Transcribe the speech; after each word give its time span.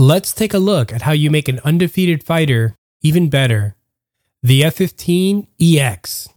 Let's 0.00 0.32
take 0.32 0.54
a 0.54 0.60
look 0.60 0.92
at 0.92 1.02
how 1.02 1.10
you 1.10 1.28
make 1.28 1.48
an 1.48 1.58
undefeated 1.64 2.22
fighter 2.22 2.76
even 3.02 3.28
better. 3.28 3.74
The 4.44 4.62
F 4.62 4.76
15 4.76 5.48
EX. 5.60 6.28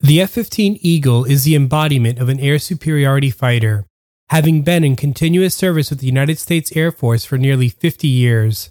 The 0.00 0.22
F 0.22 0.30
15 0.30 0.78
Eagle 0.80 1.26
is 1.26 1.44
the 1.44 1.54
embodiment 1.54 2.18
of 2.18 2.30
an 2.30 2.40
air 2.40 2.58
superiority 2.58 3.28
fighter, 3.28 3.84
having 4.30 4.62
been 4.62 4.84
in 4.84 4.96
continuous 4.96 5.54
service 5.54 5.90
with 5.90 5.98
the 5.98 6.06
United 6.06 6.38
States 6.38 6.74
Air 6.74 6.90
Force 6.90 7.26
for 7.26 7.36
nearly 7.36 7.68
50 7.68 8.08
years. 8.08 8.70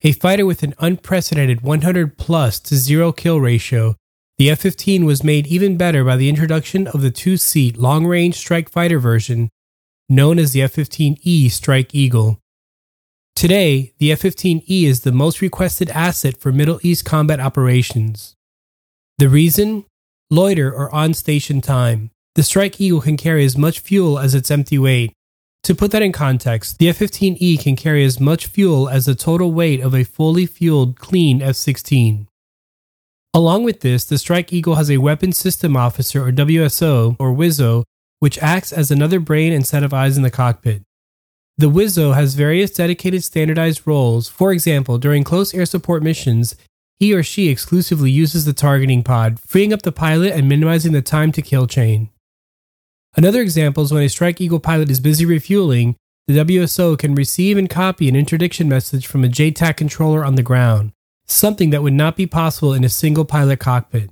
A 0.00 0.12
fighter 0.12 0.46
with 0.46 0.62
an 0.62 0.72
unprecedented 0.78 1.60
100 1.60 2.16
plus 2.16 2.58
to 2.60 2.76
0 2.76 3.12
kill 3.12 3.40
ratio, 3.40 3.94
the 4.38 4.48
F 4.48 4.60
15 4.60 5.04
was 5.04 5.22
made 5.22 5.46
even 5.48 5.76
better 5.76 6.02
by 6.02 6.16
the 6.16 6.30
introduction 6.30 6.86
of 6.86 7.02
the 7.02 7.10
two 7.10 7.36
seat 7.36 7.76
long 7.76 8.06
range 8.06 8.36
strike 8.36 8.70
fighter 8.70 8.98
version 8.98 9.50
known 10.08 10.38
as 10.38 10.52
the 10.52 10.62
F 10.62 10.74
15E 10.74 11.50
Strike 11.50 11.94
Eagle. 11.94 12.38
Today, 13.36 13.92
the 13.98 14.10
F 14.10 14.22
15E 14.22 14.84
is 14.84 15.02
the 15.02 15.12
most 15.12 15.40
requested 15.40 15.90
asset 15.90 16.36
for 16.36 16.50
Middle 16.50 16.80
East 16.82 17.04
combat 17.04 17.38
operations. 17.38 18.34
The 19.18 19.28
reason? 19.28 19.84
Loiter 20.30 20.72
or 20.72 20.92
on 20.94 21.14
station 21.14 21.60
time. 21.60 22.10
The 22.34 22.42
Strike 22.42 22.80
Eagle 22.80 23.00
can 23.00 23.16
carry 23.16 23.44
as 23.44 23.56
much 23.56 23.80
fuel 23.80 24.18
as 24.18 24.34
its 24.34 24.50
empty 24.50 24.78
weight. 24.78 25.12
To 25.64 25.74
put 25.74 25.90
that 25.90 26.02
in 26.02 26.12
context, 26.12 26.78
the 26.78 26.88
F 26.88 26.98
15E 26.98 27.60
can 27.60 27.76
carry 27.76 28.04
as 28.04 28.18
much 28.18 28.46
fuel 28.46 28.88
as 28.88 29.06
the 29.06 29.14
total 29.14 29.52
weight 29.52 29.80
of 29.80 29.94
a 29.94 30.04
fully 30.04 30.46
fueled 30.46 30.98
clean 30.98 31.42
F 31.42 31.56
16. 31.56 32.26
Along 33.34 33.62
with 33.62 33.80
this, 33.80 34.04
the 34.04 34.18
Strike 34.18 34.52
Eagle 34.52 34.76
has 34.76 34.90
a 34.90 34.98
Weapons 34.98 35.36
System 35.36 35.76
Officer 35.76 36.26
or 36.26 36.32
WSO 36.32 37.16
or 37.18 37.32
WISO 37.32 37.84
which 38.20 38.38
acts 38.38 38.72
as 38.72 38.90
another 38.90 39.20
brain 39.20 39.52
and 39.52 39.66
set 39.66 39.82
of 39.82 39.94
eyes 39.94 40.16
in 40.16 40.22
the 40.22 40.30
cockpit. 40.30 40.82
The 41.56 41.70
WISO 41.70 42.14
has 42.14 42.34
various 42.34 42.70
dedicated 42.70 43.24
standardized 43.24 43.82
roles. 43.84 44.28
For 44.28 44.52
example, 44.52 44.98
during 44.98 45.24
close 45.24 45.52
air 45.52 45.66
support 45.66 46.02
missions, 46.02 46.54
he 47.00 47.12
or 47.12 47.22
she 47.22 47.48
exclusively 47.48 48.10
uses 48.10 48.44
the 48.44 48.52
targeting 48.52 49.02
pod, 49.02 49.40
freeing 49.40 49.72
up 49.72 49.82
the 49.82 49.92
pilot 49.92 50.32
and 50.34 50.48
minimizing 50.48 50.92
the 50.92 51.02
time 51.02 51.32
to 51.32 51.42
kill 51.42 51.66
chain. 51.66 52.10
Another 53.16 53.40
example 53.40 53.82
is 53.82 53.92
when 53.92 54.04
a 54.04 54.08
Strike 54.08 54.40
Eagle 54.40 54.60
pilot 54.60 54.90
is 54.90 55.00
busy 55.00 55.24
refueling, 55.24 55.96
the 56.28 56.34
WSO 56.34 56.98
can 56.98 57.14
receive 57.14 57.56
and 57.56 57.70
copy 57.70 58.08
an 58.08 58.14
interdiction 58.14 58.68
message 58.68 59.06
from 59.06 59.24
a 59.24 59.28
JTAC 59.28 59.76
controller 59.76 60.24
on 60.24 60.34
the 60.34 60.42
ground, 60.42 60.92
something 61.26 61.70
that 61.70 61.82
would 61.82 61.94
not 61.94 62.16
be 62.16 62.26
possible 62.26 62.74
in 62.74 62.84
a 62.84 62.88
single 62.88 63.24
pilot 63.24 63.58
cockpit. 63.58 64.10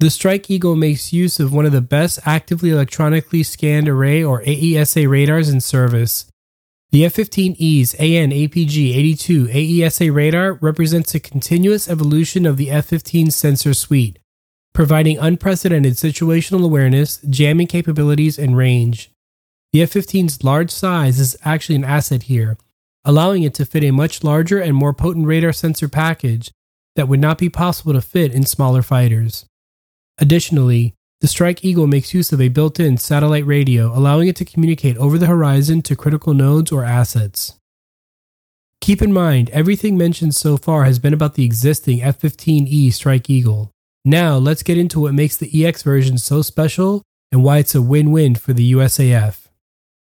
The 0.00 0.08
Strike 0.08 0.48
Eagle 0.48 0.76
makes 0.76 1.12
use 1.12 1.38
of 1.38 1.52
one 1.52 1.66
of 1.66 1.72
the 1.72 1.82
best 1.82 2.20
actively 2.24 2.70
electronically 2.70 3.42
scanned 3.42 3.86
array 3.86 4.24
or 4.24 4.40
AESA 4.44 5.06
radars 5.06 5.50
in 5.50 5.60
service. 5.60 6.24
The 6.90 7.04
F 7.04 7.16
15E's 7.16 7.92
AN 7.96 8.30
APG 8.30 8.96
82 8.96 9.48
AESA 9.48 10.14
radar 10.14 10.54
represents 10.54 11.14
a 11.14 11.20
continuous 11.20 11.86
evolution 11.86 12.46
of 12.46 12.56
the 12.56 12.70
F 12.70 12.86
15 12.86 13.30
sensor 13.30 13.74
suite, 13.74 14.18
providing 14.72 15.18
unprecedented 15.18 15.96
situational 15.96 16.64
awareness, 16.64 17.18
jamming 17.28 17.66
capabilities, 17.66 18.38
and 18.38 18.56
range. 18.56 19.10
The 19.74 19.82
F 19.82 19.90
15's 19.90 20.42
large 20.42 20.70
size 20.70 21.20
is 21.20 21.36
actually 21.44 21.76
an 21.76 21.84
asset 21.84 22.22
here, 22.22 22.56
allowing 23.04 23.42
it 23.42 23.52
to 23.52 23.66
fit 23.66 23.84
a 23.84 23.90
much 23.90 24.24
larger 24.24 24.62
and 24.62 24.74
more 24.74 24.94
potent 24.94 25.26
radar 25.26 25.52
sensor 25.52 25.90
package 25.90 26.50
that 26.96 27.06
would 27.06 27.20
not 27.20 27.36
be 27.36 27.50
possible 27.50 27.92
to 27.92 28.00
fit 28.00 28.32
in 28.32 28.46
smaller 28.46 28.80
fighters. 28.80 29.44
Additionally, 30.20 30.94
the 31.20 31.28
Strike 31.28 31.64
Eagle 31.64 31.86
makes 31.86 32.14
use 32.14 32.32
of 32.32 32.40
a 32.40 32.48
built 32.48 32.78
in 32.78 32.96
satellite 32.96 33.46
radio, 33.46 33.96
allowing 33.96 34.28
it 34.28 34.36
to 34.36 34.44
communicate 34.44 34.96
over 34.98 35.18
the 35.18 35.26
horizon 35.26 35.82
to 35.82 35.96
critical 35.96 36.34
nodes 36.34 36.70
or 36.70 36.84
assets. 36.84 37.58
Keep 38.80 39.02
in 39.02 39.12
mind, 39.12 39.50
everything 39.50 39.98
mentioned 39.98 40.34
so 40.34 40.56
far 40.56 40.84
has 40.84 40.98
been 40.98 41.12
about 41.12 41.34
the 41.34 41.44
existing 41.44 42.02
F 42.02 42.18
15E 42.20 42.92
Strike 42.92 43.28
Eagle. 43.28 43.70
Now, 44.04 44.36
let's 44.36 44.62
get 44.62 44.78
into 44.78 45.00
what 45.00 45.12
makes 45.12 45.36
the 45.36 45.66
EX 45.66 45.82
version 45.82 46.16
so 46.16 46.40
special 46.40 47.02
and 47.30 47.44
why 47.44 47.58
it's 47.58 47.74
a 47.74 47.82
win 47.82 48.10
win 48.10 48.34
for 48.34 48.54
the 48.54 48.72
USAF. 48.72 49.48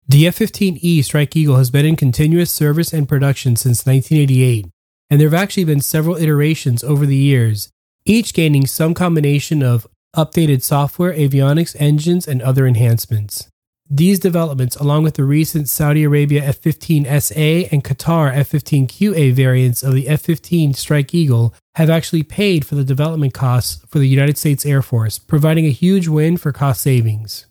The 0.07 0.27
F 0.27 0.39
15E 0.39 1.03
Strike 1.03 1.35
Eagle 1.35 1.57
has 1.57 1.69
been 1.69 1.85
in 1.85 1.95
continuous 1.95 2.51
service 2.51 2.93
and 2.93 3.07
production 3.07 3.55
since 3.55 3.85
1988, 3.85 4.67
and 5.09 5.19
there 5.19 5.27
have 5.29 5.39
actually 5.39 5.65
been 5.65 5.81
several 5.81 6.15
iterations 6.15 6.83
over 6.83 7.05
the 7.05 7.15
years, 7.15 7.69
each 8.05 8.33
gaining 8.33 8.65
some 8.65 8.95
combination 8.95 9.61
of 9.61 9.87
updated 10.15 10.63
software, 10.63 11.13
avionics, 11.13 11.75
engines, 11.79 12.27
and 12.27 12.41
other 12.41 12.65
enhancements. 12.65 13.47
These 13.87 14.19
developments, 14.19 14.75
along 14.77 15.03
with 15.03 15.13
the 15.13 15.23
recent 15.23 15.69
Saudi 15.69 16.03
Arabia 16.03 16.43
F 16.43 16.57
15 16.57 17.05
SA 17.21 17.35
and 17.71 17.83
Qatar 17.83 18.35
F 18.35 18.47
15 18.47 18.87
QA 18.87 19.31
variants 19.31 19.83
of 19.83 19.93
the 19.93 20.07
F 20.07 20.21
15 20.21 20.73
Strike 20.73 21.13
Eagle, 21.13 21.53
have 21.75 21.89
actually 21.89 22.23
paid 22.23 22.65
for 22.65 22.73
the 22.73 22.83
development 22.83 23.35
costs 23.35 23.85
for 23.87 23.99
the 23.99 24.07
United 24.07 24.39
States 24.39 24.65
Air 24.65 24.81
Force, 24.81 25.19
providing 25.19 25.65
a 25.67 25.71
huge 25.71 26.07
win 26.07 26.35
for 26.35 26.51
cost 26.51 26.81
savings. 26.81 27.45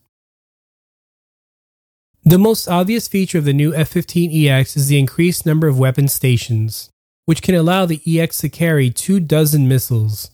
The 2.24 2.38
most 2.38 2.66
obvious 2.66 3.06
feature 3.06 3.38
of 3.38 3.44
the 3.44 3.52
new 3.52 3.72
F 3.72 3.90
15 3.90 4.48
EX 4.48 4.76
is 4.76 4.88
the 4.88 4.98
increased 4.98 5.46
number 5.46 5.68
of 5.68 5.78
weapon 5.78 6.08
stations, 6.08 6.90
which 7.26 7.42
can 7.42 7.54
allow 7.54 7.86
the 7.86 8.00
EX 8.06 8.38
to 8.38 8.48
carry 8.48 8.90
two 8.90 9.20
dozen 9.20 9.68
missiles. 9.68 10.30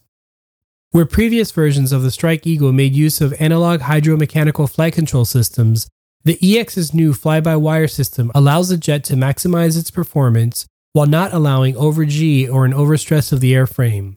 Where 0.92 1.06
previous 1.06 1.52
versions 1.52 1.92
of 1.92 2.02
the 2.02 2.10
Strike 2.10 2.48
Eagle 2.48 2.72
made 2.72 2.96
use 2.96 3.20
of 3.20 3.32
analog 3.40 3.82
hydromechanical 3.82 4.68
flight 4.68 4.92
control 4.92 5.24
systems, 5.24 5.88
the 6.24 6.36
EX's 6.42 6.92
new 6.92 7.14
fly 7.14 7.40
by 7.40 7.54
wire 7.54 7.86
system 7.86 8.32
allows 8.34 8.70
the 8.70 8.76
jet 8.76 9.04
to 9.04 9.14
maximize 9.14 9.78
its 9.78 9.92
performance 9.92 10.66
while 10.92 11.06
not 11.06 11.32
allowing 11.32 11.76
over 11.76 12.04
G 12.04 12.48
or 12.48 12.64
an 12.64 12.72
overstress 12.72 13.32
of 13.32 13.38
the 13.38 13.52
airframe. 13.52 14.16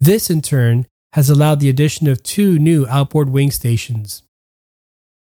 This, 0.00 0.30
in 0.30 0.40
turn, 0.40 0.86
has 1.12 1.28
allowed 1.28 1.60
the 1.60 1.68
addition 1.68 2.08
of 2.08 2.22
two 2.22 2.58
new 2.58 2.86
outboard 2.86 3.28
wing 3.28 3.50
stations. 3.50 4.22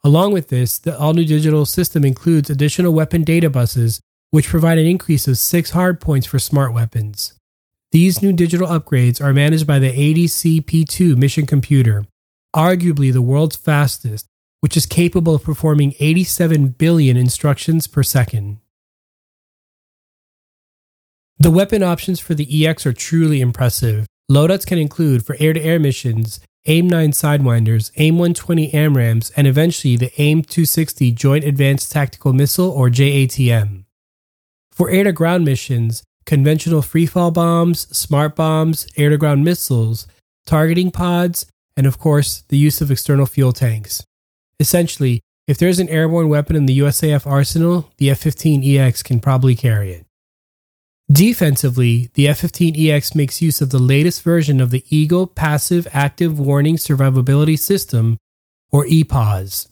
Along 0.04 0.32
with 0.32 0.50
this, 0.50 0.78
the 0.78 0.96
all 0.96 1.14
new 1.14 1.24
digital 1.24 1.66
system 1.66 2.04
includes 2.04 2.48
additional 2.48 2.92
weapon 2.92 3.24
data 3.24 3.50
buses, 3.50 4.00
which 4.30 4.46
provide 4.46 4.78
an 4.78 4.86
increase 4.86 5.26
of 5.26 5.36
six 5.36 5.72
hardpoints 5.72 6.28
for 6.28 6.38
smart 6.38 6.72
weapons. 6.72 7.34
These 7.94 8.22
new 8.22 8.32
digital 8.32 8.66
upgrades 8.66 9.22
are 9.22 9.32
managed 9.32 9.68
by 9.68 9.78
the 9.78 9.92
ADC 9.92 10.64
P2 10.64 11.16
mission 11.16 11.46
computer, 11.46 12.04
arguably 12.52 13.12
the 13.12 13.22
world's 13.22 13.54
fastest, 13.54 14.26
which 14.58 14.76
is 14.76 14.84
capable 14.84 15.36
of 15.36 15.44
performing 15.44 15.94
87 16.00 16.70
billion 16.70 17.16
instructions 17.16 17.86
per 17.86 18.02
second. 18.02 18.58
The 21.38 21.52
weapon 21.52 21.84
options 21.84 22.18
for 22.18 22.34
the 22.34 22.66
EX 22.66 22.84
are 22.84 22.92
truly 22.92 23.40
impressive. 23.40 24.08
Loadouts 24.28 24.66
can 24.66 24.78
include 24.78 25.24
for 25.24 25.36
air 25.38 25.52
to 25.52 25.62
air 25.62 25.78
missions 25.78 26.40
AIM 26.66 26.88
9 26.88 27.12
Sidewinders, 27.12 27.92
AIM 27.94 28.18
120 28.18 28.72
AMRAAMs, 28.72 29.30
and 29.36 29.46
eventually 29.46 29.96
the 29.96 30.10
AIM 30.20 30.42
260 30.42 31.12
Joint 31.12 31.44
Advanced 31.44 31.92
Tactical 31.92 32.32
Missile 32.32 32.70
or 32.70 32.90
JATM. 32.90 33.84
For 34.72 34.90
air 34.90 35.04
to 35.04 35.12
ground 35.12 35.44
missions, 35.44 36.02
conventional 36.26 36.82
freefall 36.82 37.32
bombs, 37.32 37.80
smart 37.96 38.36
bombs, 38.36 38.86
air 38.96 39.10
to 39.10 39.18
ground 39.18 39.44
missiles, 39.44 40.06
targeting 40.46 40.90
pods, 40.90 41.46
and 41.76 41.86
of 41.86 41.98
course, 41.98 42.42
the 42.48 42.58
use 42.58 42.80
of 42.80 42.90
external 42.90 43.26
fuel 43.26 43.52
tanks. 43.52 44.04
Essentially, 44.60 45.20
if 45.46 45.58
there's 45.58 45.78
an 45.78 45.88
airborne 45.88 46.28
weapon 46.28 46.56
in 46.56 46.66
the 46.66 46.78
USAF 46.78 47.26
arsenal, 47.26 47.90
the 47.98 48.10
F 48.10 48.20
15EX 48.20 49.04
can 49.04 49.20
probably 49.20 49.54
carry 49.54 49.92
it. 49.92 50.06
Defensively, 51.12 52.08
the 52.14 52.28
F 52.28 52.40
15EX 52.40 53.14
makes 53.14 53.42
use 53.42 53.60
of 53.60 53.70
the 53.70 53.78
latest 53.78 54.22
version 54.22 54.60
of 54.60 54.70
the 54.70 54.84
Eagle 54.88 55.26
Passive 55.26 55.86
Active 55.92 56.38
Warning 56.38 56.76
Survivability 56.76 57.58
System, 57.58 58.16
or 58.72 58.86
EPAWSS, 58.86 59.68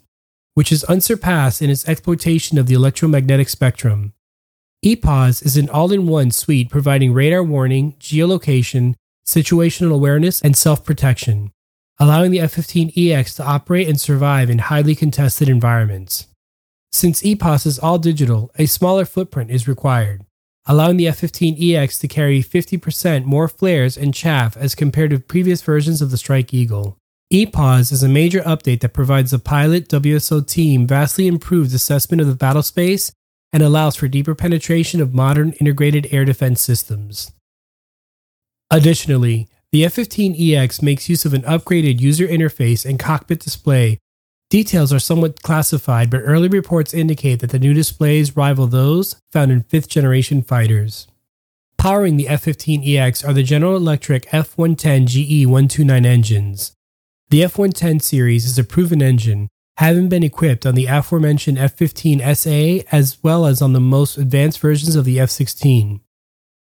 which 0.55 0.71
is 0.71 0.85
unsurpassed 0.85 1.63
in 1.63 1.71
its 1.71 1.89
exploitation 1.89 2.59
of 2.59 2.67
the 2.67 2.75
electromagnetic 2.75 3.49
spectrum. 3.49 4.13
EPAWSS 4.85 5.47
is 5.47 5.57
an 5.57 5.69
all 5.69 5.93
in 5.93 6.09
one 6.09 6.33
suite 6.33 6.69
providing 6.69 7.13
radar 7.13 7.45
warning, 7.45 7.93
geolocation, 8.01 8.97
situational 9.25 9.95
awareness, 9.95 10.43
and 10.43 10.57
self 10.57 10.85
protection, 10.85 11.53
allowing 12.01 12.33
the 12.33 12.41
F 12.41 12.57
15EX 12.57 13.37
to 13.37 13.45
operate 13.45 13.89
and 13.89 14.01
survive 14.01 14.51
in 14.51 14.59
highly 14.59 14.97
contested 14.97 15.49
environments. 15.49 16.27
Since 16.91 17.23
EPAWSS 17.23 17.65
is 17.65 17.79
all 17.79 17.99
digital, 17.99 18.51
a 18.59 18.67
smaller 18.67 19.05
footprint 19.05 19.53
is 19.53 19.69
required, 19.69 20.27
allowing 20.67 20.97
the 20.97 21.07
F 21.07 21.21
15EX 21.21 22.01
to 22.01 22.09
carry 22.09 22.43
50% 22.43 23.25
more 23.25 23.47
flares 23.47 23.97
and 23.97 24.13
chaff 24.13 24.57
as 24.57 24.75
compared 24.75 25.11
to 25.11 25.21
previous 25.21 25.63
versions 25.63 26.03
of 26.03 26.11
the 26.11 26.19
Strike 26.19 26.53
Eagle. 26.53 26.99
EPAWSS 27.33 27.93
is 27.93 28.03
a 28.03 28.09
major 28.09 28.41
update 28.41 28.81
that 28.81 28.93
provides 28.93 29.31
the 29.31 29.39
pilot 29.39 29.89
WSO 29.89 30.45
team 30.45 30.89
vastly 30.89 31.29
improved 31.29 31.73
assessment 31.73 32.21
of 32.21 32.27
the 32.27 32.35
battle 32.35 32.65
space 32.65 33.13
and 33.53 33.63
allows 33.63 33.97
for 33.97 34.09
deeper 34.09 34.35
penetration 34.35 35.01
of 35.01 35.15
modern 35.15 35.53
integrated 35.53 36.09
air 36.11 36.25
defense 36.25 36.61
systems. 36.61 37.33
Additionally, 38.71 39.49
the 39.71 39.85
F 39.85 39.97
15EX 39.97 40.83
makes 40.83 41.09
use 41.09 41.25
of 41.25 41.35
an 41.35 41.43
upgraded 41.43 42.01
user 42.01 42.27
interface 42.27 42.85
and 42.85 42.99
cockpit 42.99 43.41
display 43.41 43.99
Details 44.53 44.93
are 44.93 44.99
somewhat 44.99 45.41
classified, 45.41 46.11
but 46.11 46.21
early 46.27 46.47
reports 46.47 46.93
indicate 46.93 47.41
that 47.41 47.49
the 47.49 47.59
new 47.59 47.73
displays 47.73 48.37
rival 48.37 48.67
those 48.67 49.17
found 49.31 49.51
in 49.51 49.63
fifth 49.63 49.89
generation 49.89 50.43
fighters. 50.43 51.07
Powering 51.79 52.19
the 52.19 52.29
F 52.29 52.45
15EX 52.45 53.27
are 53.27 53.33
the 53.33 53.43
General 53.43 53.77
Electric 53.77 54.27
F 54.31 54.59
110 54.59 55.07
GE 55.07 55.47
129 55.47 56.05
engines. 56.05 56.75
The 57.31 57.43
F 57.43 57.57
110 57.57 58.01
series 58.01 58.45
is 58.45 58.59
a 58.59 58.63
proven 58.63 59.01
engine, 59.01 59.49
having 59.79 60.09
been 60.09 60.23
equipped 60.23 60.67
on 60.67 60.75
the 60.75 60.87
aforementioned 60.87 61.59
F 61.59 61.75
15 61.75 62.35
SA 62.35 62.85
as 62.93 63.19
well 63.23 63.47
as 63.47 63.63
on 63.63 63.73
the 63.73 63.81
most 63.81 64.17
advanced 64.19 64.61
versions 64.61 64.97
of 64.97 65.05
the 65.05 65.19
F 65.19 65.31
16. 65.31 66.01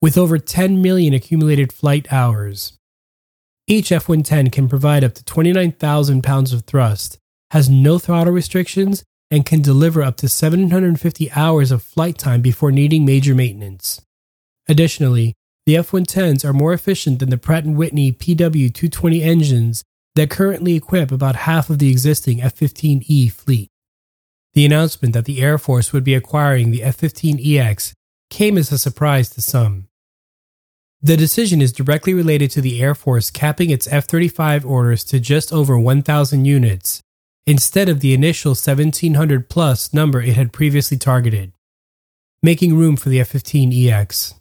With 0.02 0.18
over 0.18 0.38
10 0.38 0.82
million 0.82 1.14
accumulated 1.14 1.72
flight 1.72 2.12
hours, 2.12 2.78
each 3.68 3.92
F 3.92 4.08
110 4.08 4.52
can 4.52 4.70
provide 4.70 5.04
up 5.04 5.14
to 5.16 5.26
29,000 5.26 6.22
pounds 6.22 6.54
of 6.54 6.66
thrust, 6.66 7.18
has 7.52 7.70
no 7.70 7.98
throttle 7.98 8.34
restrictions, 8.34 9.04
and 9.32 9.46
can 9.46 9.62
deliver 9.62 10.04
up 10.04 10.18
to 10.18 10.30
750 10.30 11.32
hours 11.32 11.72
of 11.72 11.82
flight 11.82 12.18
time 12.18 12.42
before 12.42 12.72
needing 12.72 13.06
major 13.06 13.34
maintenance. 13.34 14.02
Additionally, 14.68 15.34
the 15.66 15.78
F-110s 15.78 16.46
are 16.46 16.54
more 16.54 16.74
efficient 16.74 17.18
than 17.20 17.32
the 17.32 17.38
Pratt 17.40 17.66
& 17.66 17.66
Whitney 17.66 18.12
PW220 18.12 19.22
engines 19.22 19.84
that 20.16 20.30
currently 20.30 20.76
equip 20.76 21.12
about 21.12 21.36
half 21.36 21.70
of 21.70 21.80
the 21.80 21.92
existing 21.92 22.42
F-15E 22.42 23.32
fleet. 23.32 23.70
The 24.54 24.66
announcement 24.66 25.14
that 25.14 25.26
the 25.26 25.42
Air 25.42 25.58
Force 25.58 25.92
would 25.92 26.04
be 26.04 26.16
acquiring 26.16 26.72
the 26.72 26.84
F-15EX 26.84 27.94
came 28.30 28.58
as 28.58 28.72
a 28.72 28.78
surprise 28.78 29.30
to 29.32 29.42
some. 29.42 29.88
The 31.02 31.18
decision 31.18 31.62
is 31.62 31.74
directly 31.74 32.14
related 32.14 32.50
to 32.52 32.62
the 32.62 32.82
Air 32.82 32.96
Force 32.96 33.30
capping 33.30 33.70
its 33.70 33.88
F 33.88 34.06
35 34.06 34.66
orders 34.66 35.04
to 35.06 35.20
just 35.20 35.54
over 35.54 35.78
1,000 35.78 36.46
units, 36.46 37.02
instead 37.46 37.90
of 37.90 38.00
the 38.00 38.14
initial 38.14 38.52
1,700 38.52 39.50
plus 39.50 39.94
number 39.94 40.22
it 40.22 40.36
had 40.36 40.54
previously 40.54 40.98
targeted, 40.98 41.52
making 42.42 42.76
room 42.76 42.96
for 42.96 43.10
the 43.10 43.20
F 43.20 43.34
15EX. 43.34 44.34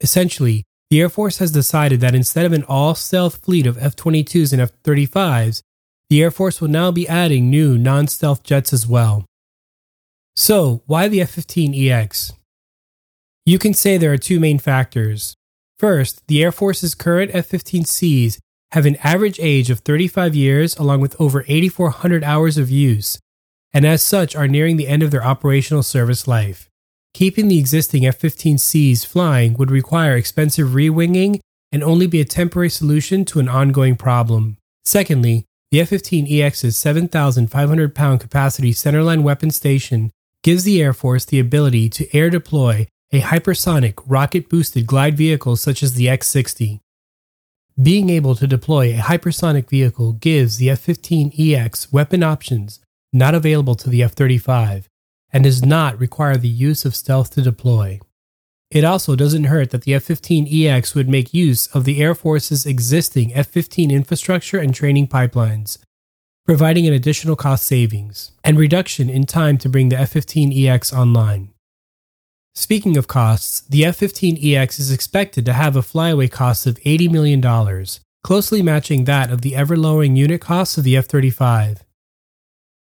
Essentially, 0.00 0.64
the 0.90 1.00
Air 1.00 1.08
Force 1.08 1.38
has 1.38 1.50
decided 1.50 2.00
that 2.00 2.14
instead 2.14 2.46
of 2.46 2.52
an 2.52 2.64
all 2.64 2.94
stealth 2.94 3.44
fleet 3.44 3.66
of 3.66 3.76
F 3.78 3.94
22s 3.94 4.52
and 4.52 4.62
F 4.62 4.72
35s, 4.84 5.62
the 6.08 6.22
Air 6.22 6.30
Force 6.30 6.60
will 6.60 6.68
now 6.68 6.90
be 6.90 7.06
adding 7.06 7.50
new 7.50 7.76
non 7.76 8.06
stealth 8.06 8.42
jets 8.42 8.72
as 8.72 8.86
well. 8.86 9.24
So, 10.34 10.82
why 10.86 11.08
the 11.08 11.20
F 11.20 11.34
15EX? 11.34 12.32
You 13.44 13.58
can 13.58 13.74
say 13.74 13.96
there 13.96 14.12
are 14.12 14.18
two 14.18 14.40
main 14.40 14.58
factors. 14.58 15.34
First, 15.78 16.26
the 16.26 16.42
Air 16.42 16.52
Force's 16.52 16.94
current 16.94 17.30
F 17.34 17.48
15Cs 17.48 18.38
have 18.72 18.86
an 18.86 18.96
average 19.02 19.38
age 19.40 19.70
of 19.70 19.80
35 19.80 20.34
years 20.34 20.76
along 20.76 21.00
with 21.00 21.18
over 21.20 21.44
8,400 21.48 22.24
hours 22.24 22.58
of 22.58 22.70
use, 22.70 23.18
and 23.72 23.86
as 23.86 24.02
such 24.02 24.34
are 24.34 24.48
nearing 24.48 24.76
the 24.76 24.88
end 24.88 25.02
of 25.02 25.10
their 25.10 25.24
operational 25.24 25.82
service 25.82 26.26
life. 26.26 26.67
Keeping 27.18 27.48
the 27.48 27.58
existing 27.58 28.06
F 28.06 28.20
15Cs 28.20 29.04
flying 29.04 29.54
would 29.54 29.72
require 29.72 30.14
expensive 30.14 30.68
rewinging 30.68 31.40
and 31.72 31.82
only 31.82 32.06
be 32.06 32.20
a 32.20 32.24
temporary 32.24 32.70
solution 32.70 33.24
to 33.24 33.40
an 33.40 33.48
ongoing 33.48 33.96
problem. 33.96 34.56
Secondly, 34.84 35.44
the 35.72 35.80
F 35.80 35.90
15EX's 35.90 36.76
7,500 36.76 37.92
pound 37.92 38.20
capacity 38.20 38.72
centerline 38.72 39.24
weapon 39.24 39.50
station 39.50 40.12
gives 40.44 40.62
the 40.62 40.80
Air 40.80 40.92
Force 40.92 41.24
the 41.24 41.40
ability 41.40 41.88
to 41.88 42.16
air 42.16 42.30
deploy 42.30 42.86
a 43.10 43.20
hypersonic 43.20 43.94
rocket 44.06 44.48
boosted 44.48 44.86
glide 44.86 45.16
vehicle 45.16 45.56
such 45.56 45.82
as 45.82 45.94
the 45.94 46.08
X 46.08 46.28
60. 46.28 46.80
Being 47.82 48.10
able 48.10 48.36
to 48.36 48.46
deploy 48.46 48.94
a 48.94 48.98
hypersonic 48.98 49.68
vehicle 49.68 50.12
gives 50.12 50.58
the 50.58 50.70
F 50.70 50.86
15EX 50.86 51.92
weapon 51.92 52.22
options 52.22 52.78
not 53.12 53.34
available 53.34 53.74
to 53.74 53.90
the 53.90 54.04
F 54.04 54.12
35 54.12 54.88
and 55.32 55.44
does 55.44 55.64
not 55.64 55.98
require 55.98 56.36
the 56.36 56.48
use 56.48 56.84
of 56.84 56.96
stealth 56.96 57.30
to 57.34 57.42
deploy. 57.42 58.00
It 58.70 58.84
also 58.84 59.16
doesn't 59.16 59.44
hurt 59.44 59.70
that 59.70 59.82
the 59.82 59.94
F 59.94 60.06
15EX 60.06 60.94
would 60.94 61.08
make 61.08 61.32
use 61.32 61.66
of 61.68 61.84
the 61.84 62.02
Air 62.02 62.14
Force's 62.14 62.66
existing 62.66 63.34
F 63.34 63.46
15 63.48 63.90
infrastructure 63.90 64.58
and 64.58 64.74
training 64.74 65.08
pipelines, 65.08 65.78
providing 66.44 66.86
an 66.86 66.92
additional 66.92 67.36
cost 67.36 67.64
savings 67.64 68.32
and 68.44 68.58
reduction 68.58 69.08
in 69.08 69.24
time 69.24 69.56
to 69.58 69.68
bring 69.68 69.88
the 69.88 69.98
F 69.98 70.12
15EX 70.12 70.92
online. 70.92 71.50
Speaking 72.54 72.96
of 72.96 73.06
costs, 73.06 73.60
the 73.60 73.84
F 73.84 74.00
15EX 74.00 74.80
is 74.80 74.90
expected 74.90 75.46
to 75.46 75.52
have 75.52 75.76
a 75.76 75.82
flyaway 75.82 76.28
cost 76.28 76.66
of 76.66 76.74
$80 76.80 77.10
million, 77.10 77.86
closely 78.22 78.62
matching 78.62 79.04
that 79.04 79.30
of 79.30 79.42
the 79.42 79.54
ever 79.54 79.76
lowering 79.76 80.16
unit 80.16 80.40
costs 80.40 80.76
of 80.76 80.84
the 80.84 80.96
F 80.96 81.06
35. 81.06 81.84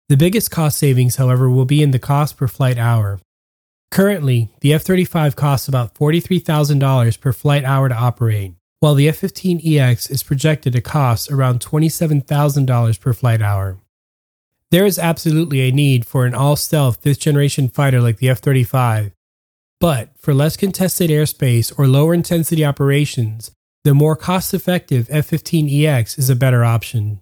The 0.09 0.15
biggest 0.17 0.51
cost 0.51 0.77
savings, 0.77 1.17
however, 1.17 1.49
will 1.49 1.65
be 1.65 1.83
in 1.83 1.91
the 1.91 1.99
cost 1.99 2.37
per 2.37 2.47
flight 2.47 2.77
hour. 2.77 3.19
Currently, 3.91 4.49
the 4.61 4.73
F 4.73 4.83
35 4.83 5.35
costs 5.35 5.67
about 5.67 5.95
$43,000 5.95 7.19
per 7.19 7.33
flight 7.33 7.65
hour 7.65 7.89
to 7.89 7.95
operate, 7.95 8.53
while 8.79 8.95
the 8.95 9.09
F 9.09 9.19
15EX 9.19 10.09
is 10.09 10.23
projected 10.23 10.73
to 10.73 10.81
cost 10.81 11.29
around 11.29 11.59
$27,000 11.59 12.99
per 13.01 13.13
flight 13.13 13.41
hour. 13.41 13.79
There 14.71 14.85
is 14.85 14.99
absolutely 14.99 15.61
a 15.61 15.73
need 15.73 16.05
for 16.05 16.25
an 16.25 16.33
all 16.33 16.55
stealth 16.55 17.01
fifth 17.01 17.19
generation 17.19 17.67
fighter 17.67 17.99
like 17.99 18.17
the 18.17 18.29
F 18.29 18.39
35, 18.39 19.11
but 19.79 20.11
for 20.17 20.33
less 20.33 20.55
contested 20.55 21.09
airspace 21.09 21.77
or 21.77 21.85
lower 21.85 22.13
intensity 22.13 22.63
operations, 22.63 23.51
the 23.83 23.93
more 23.93 24.15
cost 24.15 24.53
effective 24.53 25.07
F 25.09 25.29
15EX 25.29 26.17
is 26.17 26.29
a 26.29 26.35
better 26.35 26.63
option. 26.63 27.19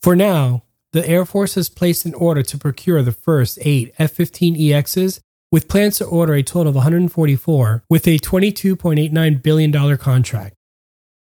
For 0.00 0.14
now, 0.14 0.62
the 0.92 1.08
Air 1.08 1.24
Force 1.24 1.54
has 1.54 1.68
placed 1.68 2.04
an 2.04 2.14
order 2.14 2.42
to 2.42 2.58
procure 2.58 3.02
the 3.02 3.12
first 3.12 3.58
eight 3.62 3.94
F 3.98 4.16
15EXs, 4.16 5.20
with 5.52 5.68
plans 5.68 5.98
to 5.98 6.04
order 6.04 6.34
a 6.34 6.42
total 6.42 6.70
of 6.70 6.76
144 6.76 7.84
with 7.88 8.06
a 8.06 8.18
$22.89 8.18 9.42
billion 9.42 9.96
contract. 9.96 10.54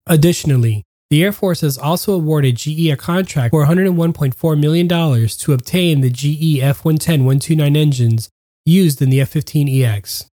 Additionally, 0.08 0.84
the 1.10 1.24
Air 1.24 1.32
Force 1.32 1.62
has 1.62 1.78
also 1.78 2.14
awarded 2.14 2.56
GE 2.56 2.90
a 2.90 2.96
contract 2.96 3.52
for 3.52 3.66
$101.4 3.66 4.60
million 4.60 4.88
to 4.88 5.54
obtain 5.54 6.02
the 6.02 6.10
GE 6.10 6.60
F 6.62 6.84
110 6.84 7.26
129 7.26 7.76
engines 7.76 8.30
used 8.66 9.02
in 9.02 9.10
the 9.10 9.22
F 9.22 9.34
15EX. 9.34 10.28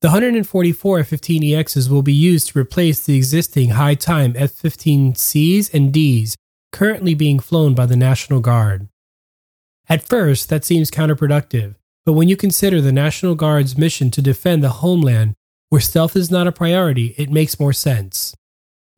The 0.00 0.08
144 0.08 0.98
F 1.00 1.10
15EXs 1.10 1.90
will 1.90 2.02
be 2.02 2.12
used 2.12 2.48
to 2.48 2.58
replace 2.58 3.04
the 3.04 3.16
existing 3.16 3.70
high 3.70 3.94
time 3.94 4.34
F 4.36 4.52
15Cs 4.52 5.72
and 5.72 5.92
Ds 5.92 6.36
currently 6.74 7.14
being 7.14 7.38
flown 7.38 7.72
by 7.72 7.86
the 7.86 7.94
National 7.94 8.40
Guard. 8.40 8.88
At 9.88 10.02
first, 10.02 10.48
that 10.48 10.64
seems 10.64 10.90
counterproductive, 10.90 11.76
but 12.04 12.14
when 12.14 12.28
you 12.28 12.36
consider 12.36 12.80
the 12.80 12.90
National 12.90 13.36
Guard's 13.36 13.78
mission 13.78 14.10
to 14.10 14.20
defend 14.20 14.60
the 14.60 14.80
homeland, 14.82 15.34
where 15.68 15.80
stealth 15.80 16.16
is 16.16 16.32
not 16.32 16.48
a 16.48 16.52
priority, 16.52 17.14
it 17.16 17.30
makes 17.30 17.60
more 17.60 17.72
sense. 17.72 18.34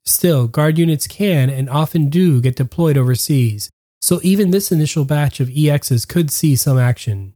Still, 0.06 0.48
Guard 0.48 0.78
units 0.78 1.06
can 1.06 1.50
and 1.50 1.68
often 1.68 2.08
do 2.08 2.40
get 2.40 2.56
deployed 2.56 2.96
overseas, 2.96 3.68
so 4.00 4.20
even 4.22 4.52
this 4.52 4.72
initial 4.72 5.04
batch 5.04 5.38
of 5.38 5.50
EXs 5.50 6.08
could 6.08 6.30
see 6.30 6.56
some 6.56 6.78
action. 6.78 7.34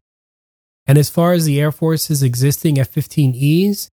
And 0.86 0.96
as 0.96 1.10
far 1.10 1.34
as 1.34 1.44
the 1.44 1.60
Air 1.60 1.70
Force's 1.70 2.22
existing 2.22 2.78
F 2.78 2.90
15Es, 2.90 3.88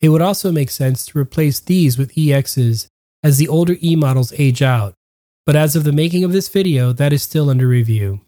it 0.00 0.08
would 0.08 0.22
also 0.22 0.50
make 0.50 0.70
sense 0.70 1.04
to 1.04 1.18
replace 1.18 1.60
these 1.60 1.98
with 1.98 2.14
EXs 2.14 2.86
as 3.22 3.36
the 3.36 3.48
older 3.48 3.76
E 3.82 3.94
models 3.94 4.32
age 4.38 4.62
out, 4.62 4.94
but 5.44 5.56
as 5.56 5.74
of 5.74 5.84
the 5.84 5.92
making 5.92 6.24
of 6.24 6.32
this 6.32 6.48
video, 6.48 6.92
that 6.92 7.12
is 7.12 7.22
still 7.22 7.50
under 7.50 7.66
review. 7.66 8.20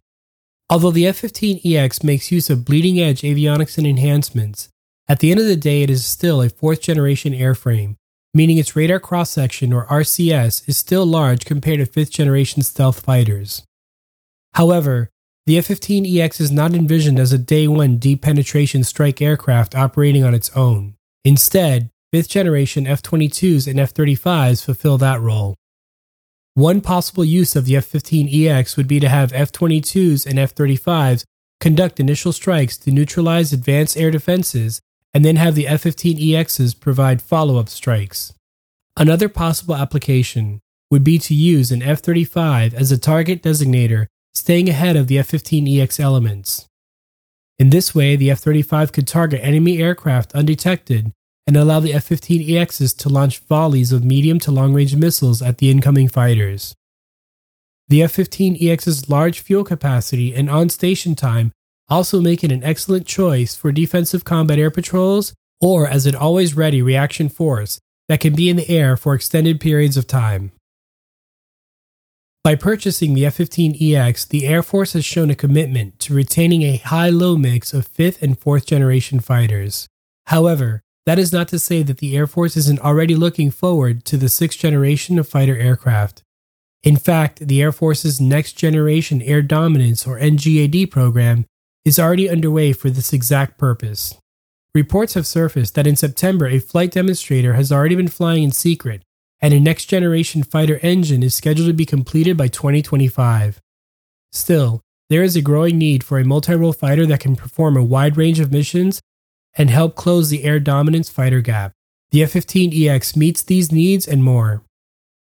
Although 0.70 0.90
the 0.90 1.06
F-15EX 1.06 2.02
makes 2.02 2.32
use 2.32 2.50
of 2.50 2.64
bleeding 2.64 2.98
edge 2.98 3.22
avionics 3.22 3.78
and 3.78 3.86
enhancements, 3.86 4.68
at 5.06 5.20
the 5.20 5.30
end 5.30 5.40
of 5.40 5.46
the 5.46 5.56
day 5.56 5.82
it 5.82 5.90
is 5.90 6.06
still 6.06 6.40
a 6.42 6.48
fourth 6.48 6.80
generation 6.80 7.32
airframe, 7.32 7.96
meaning 8.32 8.58
its 8.58 8.74
radar 8.74 8.98
cross 8.98 9.30
section 9.30 9.72
or 9.72 9.86
RCS 9.86 10.68
is 10.68 10.76
still 10.76 11.06
large 11.06 11.44
compared 11.44 11.78
to 11.78 11.86
fifth 11.86 12.10
generation 12.10 12.62
stealth 12.62 13.00
fighters. 13.00 13.62
However, 14.54 15.10
the 15.46 15.58
F-15EX 15.58 16.40
is 16.40 16.50
not 16.50 16.74
envisioned 16.74 17.20
as 17.20 17.32
a 17.32 17.38
day 17.38 17.68
one 17.68 17.98
deep 17.98 18.22
penetration 18.22 18.82
strike 18.82 19.20
aircraft 19.20 19.74
operating 19.74 20.24
on 20.24 20.34
its 20.34 20.50
own. 20.56 20.94
Instead, 21.24 21.90
fifth 22.12 22.30
generation 22.30 22.86
F-22s 22.86 23.68
and 23.68 23.78
F-35s 23.78 24.64
fulfill 24.64 24.96
that 24.98 25.20
role. 25.20 25.54
One 26.54 26.80
possible 26.80 27.24
use 27.24 27.56
of 27.56 27.64
the 27.64 27.76
F 27.76 27.90
15EX 27.90 28.76
would 28.76 28.86
be 28.86 29.00
to 29.00 29.08
have 29.08 29.32
F 29.32 29.50
22s 29.50 30.24
and 30.24 30.38
F 30.38 30.54
35s 30.54 31.24
conduct 31.58 31.98
initial 31.98 32.30
strikes 32.30 32.76
to 32.78 32.92
neutralize 32.92 33.52
advanced 33.52 33.96
air 33.96 34.12
defenses, 34.12 34.80
and 35.12 35.24
then 35.24 35.34
have 35.34 35.56
the 35.56 35.66
F 35.66 35.82
15EXs 35.82 36.78
provide 36.78 37.20
follow 37.20 37.56
up 37.56 37.68
strikes. 37.68 38.34
Another 38.96 39.28
possible 39.28 39.74
application 39.74 40.60
would 40.92 41.02
be 41.02 41.18
to 41.18 41.34
use 41.34 41.72
an 41.72 41.82
F 41.82 41.98
35 41.98 42.72
as 42.72 42.92
a 42.92 42.98
target 42.98 43.42
designator, 43.42 44.06
staying 44.32 44.68
ahead 44.68 44.94
of 44.94 45.08
the 45.08 45.18
F 45.18 45.32
15EX 45.32 45.98
elements. 45.98 46.68
In 47.58 47.70
this 47.70 47.96
way, 47.96 48.14
the 48.14 48.30
F 48.30 48.38
35 48.38 48.92
could 48.92 49.08
target 49.08 49.40
enemy 49.42 49.82
aircraft 49.82 50.32
undetected 50.34 51.10
and 51.46 51.56
allow 51.56 51.80
the 51.80 51.92
F 51.92 52.08
15EXs 52.08 52.96
to 52.98 53.08
launch 53.08 53.38
volleys 53.40 53.92
of 53.92 54.04
medium 54.04 54.38
to 54.40 54.50
long 54.50 54.72
range 54.72 54.96
missiles 54.96 55.42
at 55.42 55.58
the 55.58 55.70
incoming 55.70 56.08
fighters. 56.08 56.74
The 57.88 58.02
F 58.02 58.14
15EX's 58.14 59.08
large 59.10 59.40
fuel 59.40 59.64
capacity 59.64 60.34
and 60.34 60.48
on 60.48 60.70
station 60.70 61.14
time 61.14 61.52
also 61.88 62.20
make 62.20 62.42
it 62.42 62.52
an 62.52 62.64
excellent 62.64 63.06
choice 63.06 63.54
for 63.54 63.72
defensive 63.72 64.24
combat 64.24 64.58
air 64.58 64.70
patrols 64.70 65.34
or 65.60 65.86
as 65.86 66.06
an 66.06 66.14
always 66.14 66.56
ready 66.56 66.80
reaction 66.80 67.28
force 67.28 67.78
that 68.08 68.20
can 68.20 68.34
be 68.34 68.48
in 68.48 68.56
the 68.56 68.68
air 68.68 68.96
for 68.96 69.14
extended 69.14 69.60
periods 69.60 69.96
of 69.96 70.06
time. 70.06 70.52
By 72.42 72.54
purchasing 72.54 73.14
the 73.14 73.24
F 73.24 73.38
15EX, 73.38 74.28
the 74.28 74.46
Air 74.46 74.62
Force 74.62 74.92
has 74.92 75.04
shown 75.04 75.30
a 75.30 75.34
commitment 75.34 75.98
to 76.00 76.14
retaining 76.14 76.62
a 76.62 76.76
high 76.76 77.08
low 77.08 77.38
mix 77.38 77.72
of 77.72 77.86
fifth 77.86 78.22
and 78.22 78.38
fourth 78.38 78.66
generation 78.66 79.18
fighters. 79.20 79.88
However, 80.26 80.82
that 81.06 81.18
is 81.18 81.32
not 81.32 81.48
to 81.48 81.58
say 81.58 81.82
that 81.82 81.98
the 81.98 82.16
Air 82.16 82.26
Force 82.26 82.56
isn't 82.56 82.80
already 82.80 83.14
looking 83.14 83.50
forward 83.50 84.04
to 84.06 84.16
the 84.16 84.28
sixth 84.28 84.58
generation 84.58 85.18
of 85.18 85.28
fighter 85.28 85.56
aircraft. 85.56 86.22
In 86.82 86.96
fact, 86.96 87.46
the 87.46 87.62
Air 87.62 87.72
Force's 87.72 88.20
Next 88.20 88.54
Generation 88.54 89.22
Air 89.22 89.42
Dominance 89.42 90.06
or 90.06 90.18
NGAD 90.18 90.90
program 90.90 91.46
is 91.84 91.98
already 91.98 92.28
underway 92.28 92.72
for 92.72 92.90
this 92.90 93.12
exact 93.12 93.58
purpose. 93.58 94.16
Reports 94.74 95.14
have 95.14 95.26
surfaced 95.26 95.74
that 95.74 95.86
in 95.86 95.96
September, 95.96 96.46
a 96.46 96.58
flight 96.58 96.90
demonstrator 96.90 97.54
has 97.54 97.70
already 97.70 97.94
been 97.94 98.08
flying 98.08 98.42
in 98.42 98.50
secret 98.50 99.02
and 99.40 99.52
a 99.52 99.60
next 99.60 99.86
generation 99.86 100.42
fighter 100.42 100.78
engine 100.82 101.22
is 101.22 101.34
scheduled 101.34 101.68
to 101.68 101.74
be 101.74 101.84
completed 101.84 102.34
by 102.36 102.48
2025. 102.48 103.60
Still, 104.32 104.80
there 105.10 105.22
is 105.22 105.36
a 105.36 105.42
growing 105.42 105.76
need 105.76 106.02
for 106.02 106.18
a 106.18 106.24
multi 106.24 106.54
role 106.54 106.72
fighter 106.72 107.04
that 107.04 107.20
can 107.20 107.36
perform 107.36 107.76
a 107.76 107.84
wide 107.84 108.16
range 108.16 108.40
of 108.40 108.50
missions 108.50 109.02
and 109.56 109.70
help 109.70 109.94
close 109.94 110.30
the 110.30 110.44
air 110.44 110.60
dominance 110.60 111.08
fighter 111.08 111.40
gap. 111.40 111.72
The 112.10 112.22
F 112.22 112.32
15EX 112.32 113.16
meets 113.16 113.42
these 113.42 113.72
needs 113.72 114.06
and 114.06 114.22
more. 114.22 114.62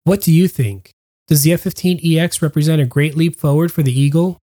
What 0.04 0.20
do 0.20 0.32
you 0.32 0.48
think? 0.48 0.90
Does 1.28 1.42
the 1.42 1.52
F 1.52 1.64
15EX 1.64 2.42
represent 2.42 2.82
a 2.82 2.86
great 2.86 3.16
leap 3.16 3.38
forward 3.38 3.72
for 3.72 3.82
the 3.82 3.98
Eagle? 3.98 4.38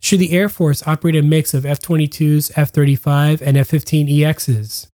Should 0.00 0.18
the 0.18 0.32
Air 0.32 0.48
Force 0.48 0.86
operate 0.86 1.16
a 1.16 1.22
mix 1.22 1.54
of 1.54 1.64
F 1.64 1.78
22s, 1.78 2.50
F 2.56 2.70
35, 2.70 3.40
and 3.40 3.56
F 3.56 3.70
15EXs? 3.70 4.88